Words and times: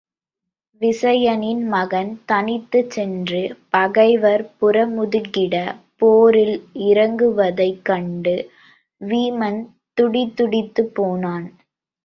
விசயனின் 0.81 1.63
மகன் 1.67 2.09
தனித்துச் 2.25 2.89
சென்று 2.89 3.41
பகைவர் 3.69 4.43
புறமுதுகிடப் 4.61 5.79
போரில் 5.97 6.55
இறங்குவதைக் 6.87 7.81
கண்டு 7.81 8.35
வீமன் 9.01 9.61
துடிதுடித்துப் 9.97 10.93
போனான். 10.93 11.47